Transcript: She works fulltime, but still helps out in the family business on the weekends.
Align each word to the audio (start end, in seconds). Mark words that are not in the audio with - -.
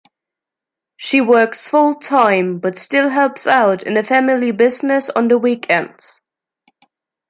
She 0.97 1.21
works 1.21 1.69
fulltime, 1.69 2.59
but 2.59 2.75
still 2.75 3.09
helps 3.09 3.45
out 3.45 3.83
in 3.83 3.93
the 3.93 4.01
family 4.01 4.49
business 4.51 5.11
on 5.11 5.27
the 5.27 5.37
weekends. 5.37 6.21